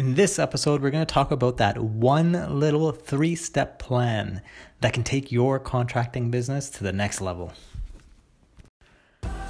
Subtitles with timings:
[0.00, 4.40] In this episode, we're going to talk about that one little three step plan
[4.80, 7.52] that can take your contracting business to the next level.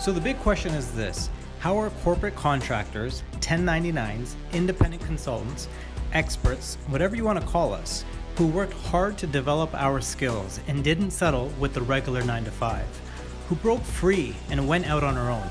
[0.00, 5.68] So, the big question is this How are corporate contractors, 1099s, independent consultants,
[6.14, 8.04] experts, whatever you want to call us,
[8.34, 12.50] who worked hard to develop our skills and didn't settle with the regular 9 to
[12.50, 13.00] 5,
[13.48, 15.48] who broke free and went out on our own?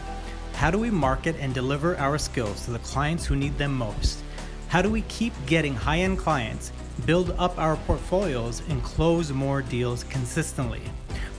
[0.56, 4.24] How do we market and deliver our skills to the clients who need them most?
[4.70, 6.72] How do we keep getting high end clients,
[7.08, 10.84] build up our portfolios, and close more deals consistently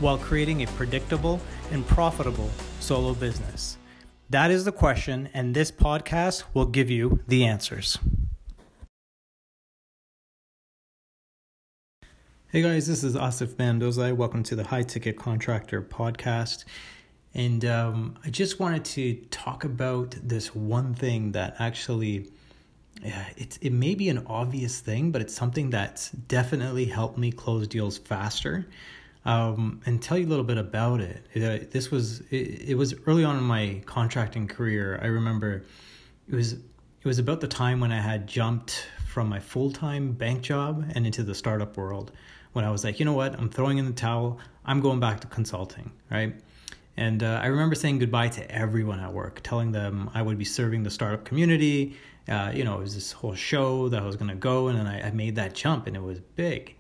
[0.01, 1.41] while creating a predictable
[1.71, 3.79] and profitable solo business?
[4.31, 8.01] That is the question, and this podcast will give you the answers.
[12.49, 14.13] Hey guys, this is Asif Mandozai.
[14.13, 16.65] Welcome to the High Ticket Contractor Podcast.
[17.33, 22.27] And um, I just wanted to talk about this one thing that actually,
[23.03, 27.33] yeah, it's it may be an obvious thing, but it's something that's definitely helped me
[27.33, 28.67] close deals faster.
[29.27, 31.27] Um, and tell you a little bit about it.
[31.35, 34.99] it uh, this was it, it was early on in my contracting career.
[35.03, 35.65] I remember
[36.29, 40.13] it was it was about the time when I had jumped from my full time
[40.13, 42.13] bank job and into the startup world.
[42.53, 44.39] When I was like, you know what, I'm throwing in the towel.
[44.65, 46.35] I'm going back to consulting, right?
[47.01, 50.45] And uh, I remember saying goodbye to everyone at work, telling them I would be
[50.45, 51.97] serving the startup community.
[52.29, 54.79] Uh, you know, it was this whole show that I was going to go, and
[54.79, 56.77] then I, I, made that jump, and it was big.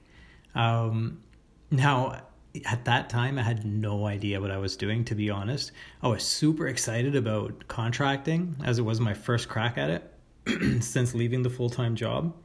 [0.54, 1.22] Um,
[1.70, 2.20] now,
[2.66, 5.72] at that time, I had no idea what I was doing, to be honest.
[6.02, 11.14] I was super excited about contracting, as it was my first crack at it since
[11.14, 12.36] leaving the full time job.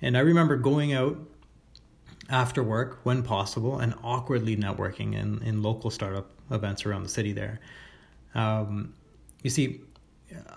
[0.00, 1.18] And I remember going out
[2.28, 7.32] after work when possible and awkwardly networking in, in local startup events around the city
[7.32, 7.60] there.
[8.34, 8.94] Um,
[9.42, 9.80] you see,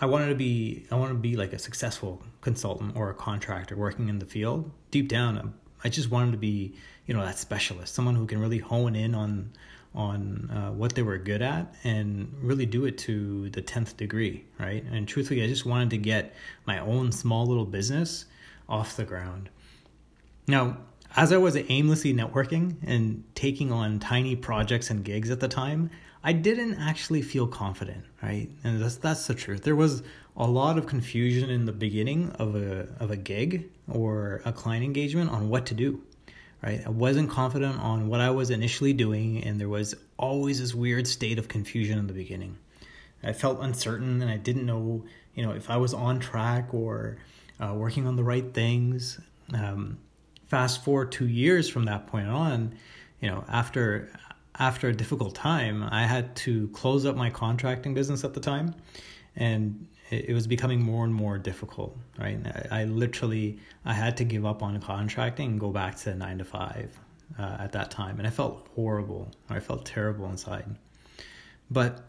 [0.02, 3.76] I wanted to be I want to be like a successful consultant or a contractor
[3.76, 4.72] working in the field.
[4.92, 5.54] Deep down,
[5.84, 6.74] I just wanted to be
[7.06, 9.52] you know that specialist, someone who can really hone in on
[9.96, 14.46] on uh, what they were good at and really do it to the tenth degree,
[14.60, 14.84] right?
[14.84, 16.34] And truthfully, I just wanted to get
[16.66, 18.26] my own small little business
[18.68, 19.50] off the ground.
[20.48, 20.78] Now,
[21.16, 25.90] as I was aimlessly networking and taking on tiny projects and gigs at the time,
[26.24, 28.50] I didn't actually feel confident, right?
[28.64, 29.64] And that's that's the truth.
[29.64, 30.04] There was
[30.36, 34.84] a lot of confusion in the beginning of a of a gig or a client
[34.84, 36.02] engagement on what to do.
[36.62, 36.82] Right?
[36.86, 41.08] I wasn't confident on what I was initially doing and there was always this weird
[41.08, 42.58] state of confusion in the beginning.
[43.24, 45.06] I felt uncertain and I didn't know,
[45.36, 47.18] you know, if I was on track or
[47.62, 49.22] uh, working on the right things.
[49.54, 50.00] Um,
[50.50, 52.76] fast forward two years from that point on,
[53.22, 54.10] you know, after
[54.56, 58.76] after a difficult time, I had to close up my contracting business at the time,
[59.38, 61.98] and it, was becoming more and more difficult.
[62.18, 62.40] Right,
[62.72, 66.40] I, I, literally I had to give up on contracting and go back to nine
[66.40, 67.00] to five
[67.38, 69.32] uh, at that time, and I felt horrible.
[69.50, 70.66] I felt terrible inside,
[71.72, 72.04] but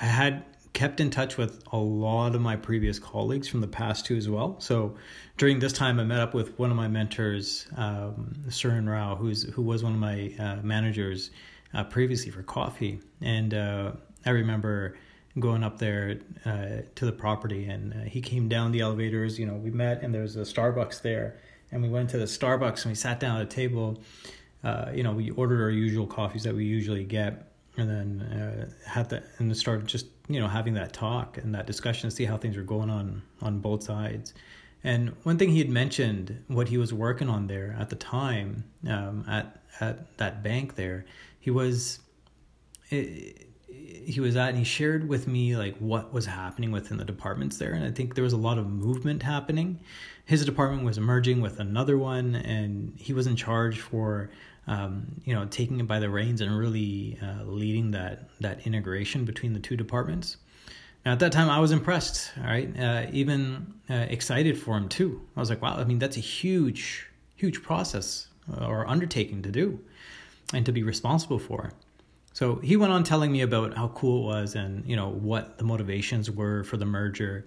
[0.00, 0.44] I had
[0.76, 4.28] kept in touch with a lot of my previous colleagues from the past too as
[4.28, 4.60] well.
[4.60, 4.96] So
[5.38, 9.42] during this time, I met up with one of my mentors, um, Surin Rao, who's
[9.44, 11.30] who was one of my uh, managers
[11.72, 13.92] uh, previously for coffee, and uh,
[14.26, 14.98] I remember
[15.40, 19.38] going up there uh, to the property, and uh, he came down the elevators.
[19.38, 21.40] You know, we met, and there was a Starbucks there,
[21.72, 24.02] and we went to the Starbucks and we sat down at a table.
[24.62, 28.88] Uh, you know, we ordered our usual coffees that we usually get and then uh,
[28.88, 32.24] had that and started just you know having that talk and that discussion to see
[32.24, 34.34] how things were going on on both sides.
[34.84, 38.64] And one thing he had mentioned what he was working on there at the time
[38.88, 41.04] um, at at that bank there
[41.46, 42.00] he was
[42.90, 47.04] it, he was at and he shared with me like what was happening within the
[47.04, 47.72] departments there.
[47.72, 49.80] And i think there was a lot of movement happening.
[50.24, 54.30] His department was merging with another one and he was in charge for
[54.66, 59.24] um, you know, taking it by the reins and really uh, leading that that integration
[59.24, 60.36] between the two departments.
[61.04, 62.32] Now, at that time, I was impressed.
[62.38, 65.20] All right, uh, even uh, excited for him too.
[65.36, 69.50] I was like, wow, I mean, that's a huge, huge process uh, or undertaking to
[69.50, 69.80] do,
[70.52, 71.72] and to be responsible for.
[72.32, 75.58] So he went on telling me about how cool it was and you know what
[75.58, 77.46] the motivations were for the merger.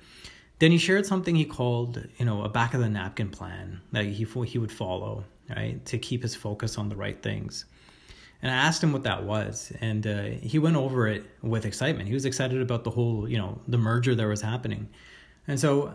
[0.59, 4.05] Then he shared something he called, you know, a back of the napkin plan that
[4.05, 5.23] he he would follow
[5.55, 5.83] right?
[5.85, 7.65] To keep his focus on the right things.
[8.41, 12.07] And I asked him what that was, and uh, he went over it with excitement.
[12.07, 14.87] He was excited about the whole, you know, the merger that was happening.
[15.45, 15.93] And so,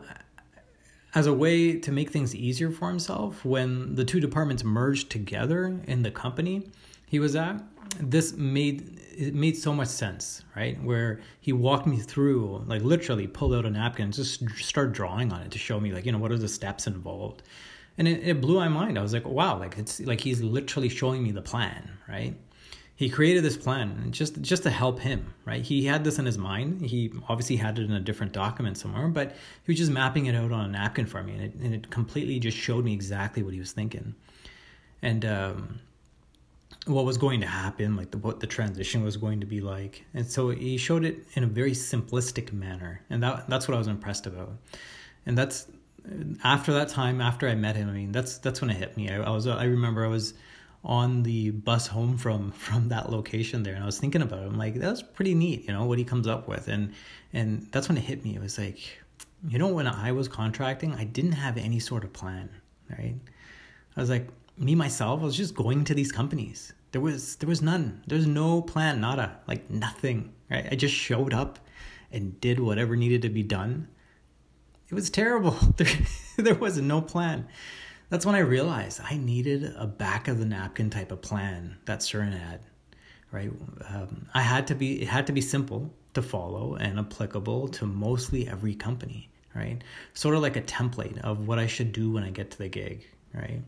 [1.15, 5.81] as a way to make things easier for himself, when the two departments merged together
[5.87, 6.71] in the company
[7.07, 7.63] he was at,
[8.01, 10.83] this made it made so much sense, right?
[10.83, 15.43] Where he walked me through, like literally pulled out a napkin just start drawing on
[15.43, 17.43] it to show me, like, you know, what are the steps involved.
[17.97, 18.99] And it, it blew my mind.
[18.99, 22.35] I was like, wow, like it's like he's literally showing me the plan, right?
[22.97, 25.63] He created this plan just just to help him, right?
[25.63, 26.81] He had this in his mind.
[26.81, 29.33] He obviously had it in a different document somewhere, but
[29.65, 31.91] he was just mapping it out on a napkin for me, and it, and it
[31.91, 34.15] completely just showed me exactly what he was thinking.
[35.03, 35.81] And um,
[36.87, 40.05] what was going to happen, like the, what the transition was going to be like.
[40.13, 43.01] And so he showed it in a very simplistic manner.
[43.11, 44.53] And that that's what I was impressed about.
[45.27, 45.67] And that's
[46.43, 49.11] after that time, after I met him, I mean, that's that's when it hit me.
[49.11, 50.35] I, I was I remember I was
[50.85, 54.47] on the bus home from from that location there and I was thinking about it.
[54.47, 56.69] I'm like, that's pretty neat, you know, what he comes up with.
[56.69, 56.93] And
[57.33, 58.35] and that's when it hit me.
[58.37, 58.79] It was like,
[59.49, 62.51] you know, when I was contracting, I didn't have any sort of plan,
[62.91, 63.15] right?
[63.97, 66.73] I was like, me myself, I was just going to these companies.
[66.93, 68.03] There was there was none.
[68.07, 70.33] There's no plan, nada, like nothing.
[70.51, 70.69] Right?
[70.71, 71.59] I just showed up
[72.13, 73.89] and did whatever needed to be done.
[74.89, 75.57] It was terrible.
[75.77, 75.89] There,
[76.37, 77.47] there was no plan.
[78.11, 82.01] That's when I realized I needed a back of the napkin type of plan that
[82.01, 82.61] Surin had.
[83.31, 83.51] Right?
[83.89, 85.03] Um, I had to be.
[85.03, 89.31] It had to be simple to follow and applicable to mostly every company.
[89.55, 89.83] Right?
[90.13, 92.69] Sort of like a template of what I should do when I get to the
[92.69, 93.07] gig.
[93.33, 93.63] Right?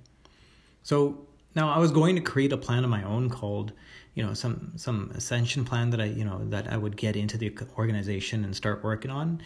[0.86, 3.72] So now I was going to create a plan of my own called,
[4.14, 7.36] you know, some some ascension plan that I, you know, that I would get into
[7.36, 9.42] the organization and start working on.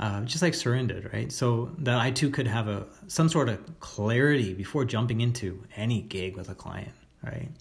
[0.00, 1.30] Uh, just like Surin did, right?
[1.30, 6.02] So that I too could have a some sort of clarity before jumping into any
[6.02, 7.52] gig with a client, right?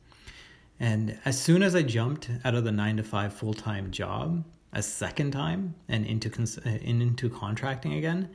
[0.80, 4.44] And as soon as I jumped out of the nine to five full time job
[4.74, 8.32] a second time and into cons- into contracting again,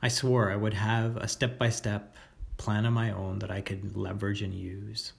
[0.00, 2.16] I swore I would have a step by step
[2.58, 5.12] plan of my own that I could leverage and use.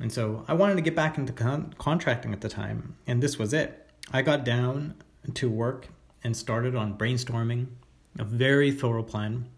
[0.00, 3.38] And so I wanted to get back into con- contracting at the time, and this
[3.38, 3.88] was it.
[4.12, 4.94] I got down
[5.34, 5.88] to work
[6.24, 7.66] and started on brainstorming
[8.18, 9.48] a very thorough plan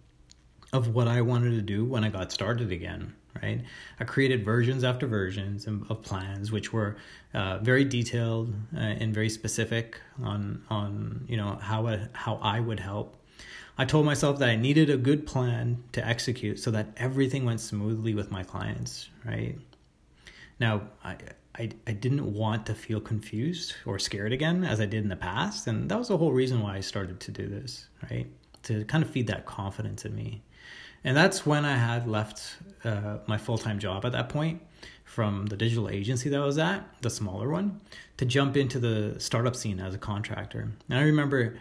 [0.72, 3.14] of what I wanted to do when I got started again.
[3.42, 3.62] Right,
[3.98, 6.96] I created versions after versions of plans, which were
[7.32, 12.78] uh, very detailed uh, and very specific on on you know how how I would
[12.78, 13.16] help
[13.76, 17.60] I told myself that I needed a good plan to execute so that everything went
[17.60, 19.58] smoothly with my clients, right?
[20.60, 21.16] Now, I,
[21.56, 25.16] I, I didn't want to feel confused or scared again as I did in the
[25.16, 25.66] past.
[25.66, 28.26] And that was the whole reason why I started to do this, right?
[28.64, 30.42] To kind of feed that confidence in me.
[31.02, 34.62] And that's when I had left uh, my full time job at that point
[35.04, 37.80] from the digital agency that I was at, the smaller one,
[38.16, 40.72] to jump into the startup scene as a contractor.
[40.88, 41.58] And I remember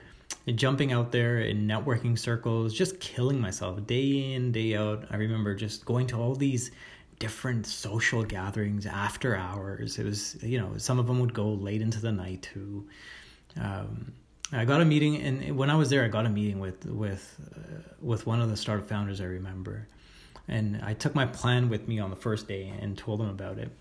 [0.52, 5.06] jumping out there in networking circles, just killing myself day in, day out.
[5.10, 6.72] I remember just going to all these
[7.20, 9.98] different social gatherings after hours.
[9.98, 12.88] It was, you know, some of them would go late into the night too.
[13.60, 14.12] Um,
[14.52, 17.40] I got a meeting, and when I was there, I got a meeting with with
[17.56, 19.22] uh, with one of the startup founders.
[19.22, 19.88] I remember,
[20.48, 23.58] and I took my plan with me on the first day and told them about
[23.58, 23.72] it.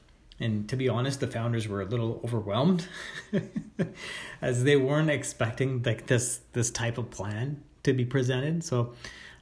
[0.43, 2.87] And to be honest, the founders were a little overwhelmed
[4.43, 8.65] as they weren't expecting like this this type of plan to be presented.
[8.65, 8.95] So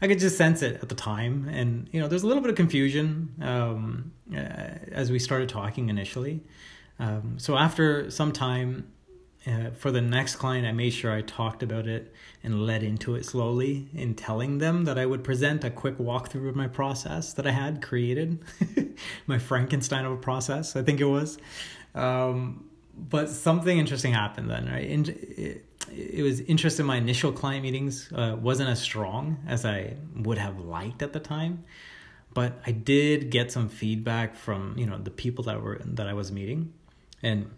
[0.03, 2.51] I could just sense it at the time, and you know, there's a little bit
[2.51, 4.39] of confusion um, uh,
[4.93, 6.43] as we started talking initially.
[6.99, 8.91] Um, so after some time,
[9.47, 13.15] uh, for the next client, I made sure I talked about it and led into
[13.15, 17.33] it slowly in telling them that I would present a quick walkthrough of my process
[17.35, 18.39] that I had created,
[19.27, 21.39] my Frankenstein of a process, I think it was.
[21.95, 25.09] Um, but something interesting happened then, right?
[25.09, 26.87] it, it was interesting.
[26.87, 31.21] My initial client meetings uh, wasn't as strong as I would have liked at the
[31.21, 31.65] time,
[32.35, 36.13] but I did get some feedback from you know the people that were that I
[36.13, 36.73] was meeting,
[37.23, 37.51] and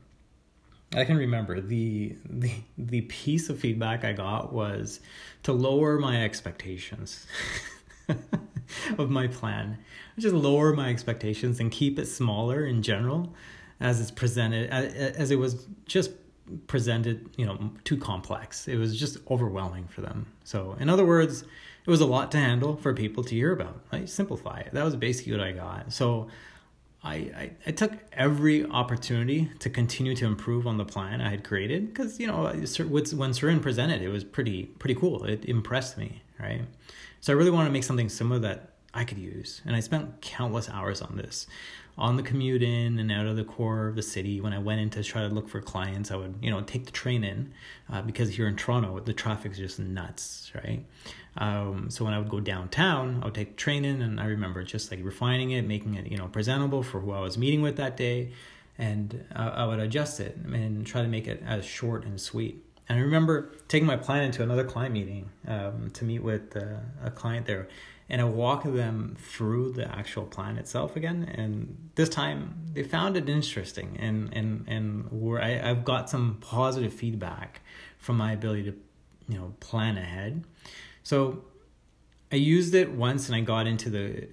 [0.94, 5.00] I can remember the the the piece of feedback I got was
[5.44, 7.26] to lower my expectations
[8.98, 9.78] of my plan.
[10.18, 13.34] Just lower my expectations and keep it smaller in general
[13.80, 16.12] as it's presented as, it was just
[16.66, 18.68] presented, you know, too complex.
[18.68, 20.26] It was just overwhelming for them.
[20.44, 23.80] So, in other words, it was a lot to handle for people to hear about.
[23.92, 24.08] Right?
[24.08, 24.72] Simplify it.
[24.72, 25.92] That was basically what I got.
[25.92, 26.28] So,
[27.04, 31.42] I, I, I, took every opportunity to continue to improve on the plan I had
[31.42, 35.24] created because you know when Surin presented it was pretty pretty cool.
[35.24, 36.62] It impressed me right?
[37.20, 39.62] So I really wanted to make something similar that I could use.
[39.64, 41.46] And I spent countless hours on this.
[41.98, 44.80] On the commute in and out of the core of the city when I went
[44.80, 47.52] in to try to look for clients I would you know take the train in
[47.92, 50.86] uh, because here in Toronto the traffic is just nuts right?
[51.36, 54.26] Um, so when I would go downtown, I would take the train in, and I
[54.26, 57.62] remember just like refining it, making it you know presentable for who I was meeting
[57.62, 58.32] with that day,
[58.78, 62.62] and I, I would adjust it and try to make it as short and sweet.
[62.88, 66.80] And I remember taking my plan into another client meeting um, to meet with uh,
[67.02, 67.68] a client there,
[68.12, 71.24] and I walk them through the actual plan itself again.
[71.34, 76.36] And this time they found it interesting, and and and where I, I've got some
[76.42, 77.62] positive feedback
[77.96, 78.74] from my ability to,
[79.28, 80.44] you know, plan ahead.
[81.02, 81.44] So
[82.30, 84.28] I used it once, and I got into the.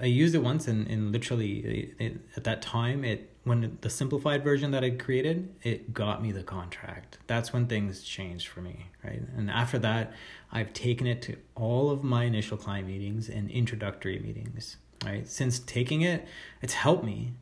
[0.00, 4.44] I used it once, and, and literally it, at that time it when the simplified
[4.44, 7.18] version that I created, it got me the contract.
[7.26, 9.20] That's when things changed for me, right?
[9.36, 10.12] And after that,
[10.52, 15.26] I've taken it to all of my initial client meetings and introductory meetings, right?
[15.26, 16.26] Since taking it,
[16.60, 17.32] it's helped me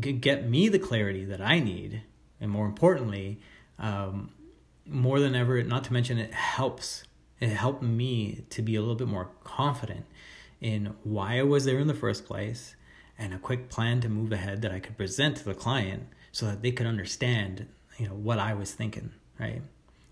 [0.00, 2.02] get me the clarity that I need,
[2.40, 3.38] and more importantly,
[3.78, 4.30] um,
[4.86, 7.04] more than ever, not to mention it helps.
[7.38, 10.06] It helped me to be a little bit more confident
[10.60, 12.76] in why I was there in the first place
[13.18, 16.46] and a quick plan to move ahead that I could present to the client so
[16.46, 17.66] that they could understand,
[17.98, 19.62] you know, what I was thinking, right?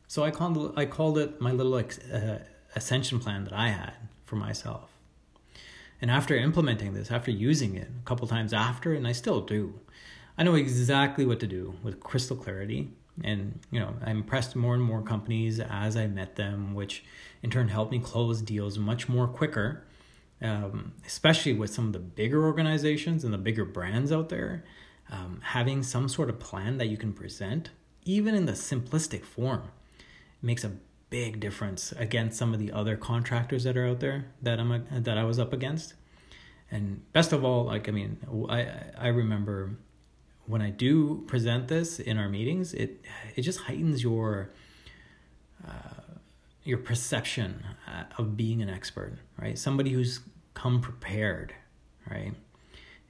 [0.07, 2.39] So I called I called it my little uh,
[2.77, 3.95] ascension plan that I had
[4.25, 4.91] for myself.
[6.01, 9.81] And after implementing this, after using it a couple times after, and I still do,
[10.37, 12.91] I know exactly what to do with crystal clarity.
[13.23, 17.05] And you know, I impressed more and more companies as I met them, which
[17.43, 19.85] in turn helped me close deals much more quicker
[20.43, 24.65] um, especially with some of the bigger organizations and the bigger brands out there,
[25.11, 27.71] um, having some sort of plan that you can present,
[28.05, 29.71] even in the simplistic form,
[30.41, 30.73] makes a
[31.11, 35.19] big difference against some of the other contractors that are out there that I'm that
[35.19, 35.95] I was up against.
[36.71, 38.17] And best of all, like I mean,
[38.49, 38.69] I
[38.99, 39.77] I remember
[40.47, 43.05] when I do present this in our meetings, it
[43.37, 44.51] it just heightens your
[45.69, 46.03] uh,
[46.65, 49.59] your perception uh, of being an expert, right?
[49.59, 50.21] Somebody who's
[50.55, 51.55] come prepared,
[52.11, 52.35] right?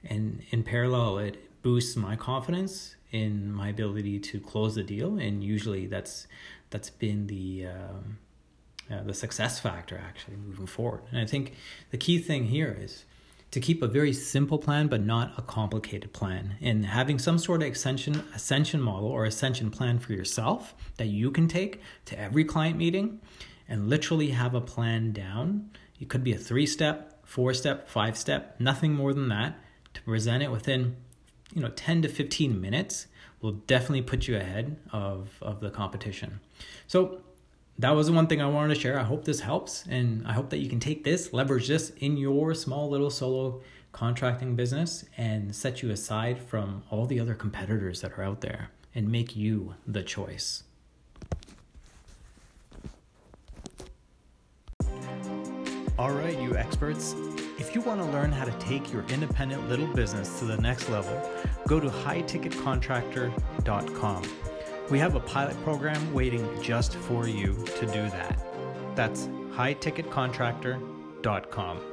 [0.03, 5.43] And in parallel, it boosts my confidence in my ability to close the deal, and
[5.43, 6.27] usually that's
[6.69, 8.17] that's been the um,
[8.91, 11.01] uh, the success factor actually moving forward.
[11.11, 11.53] And I think
[11.91, 13.05] the key thing here is
[13.51, 17.61] to keep a very simple plan but not a complicated plan and having some sort
[17.61, 22.43] of ascension ascension model or ascension plan for yourself that you can take to every
[22.43, 23.21] client meeting
[23.69, 25.69] and literally have a plan down
[25.99, 29.55] it could be a three step four step, five step, nothing more than that,
[29.95, 30.95] to present it within
[31.51, 33.07] you know 10 to 15 minutes
[33.41, 36.39] will definitely put you ahead of, of the competition.
[36.85, 37.21] So
[37.79, 38.99] that was the one thing I wanted to share.
[38.99, 42.17] I hope this helps and I hope that you can take this, leverage this in
[42.17, 43.63] your small little solo
[43.93, 48.69] contracting business and set you aside from all the other competitors that are out there
[48.93, 50.63] and make you the choice.
[55.99, 57.13] All right, you experts.
[57.59, 60.89] If you want to learn how to take your independent little business to the next
[60.89, 61.21] level,
[61.67, 64.23] go to highticketcontractor.com.
[64.89, 68.43] We have a pilot program waiting just for you to do that.
[68.95, 71.92] That's highticketcontractor.com.